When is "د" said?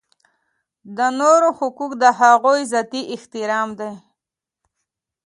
0.97-0.99, 2.03-2.05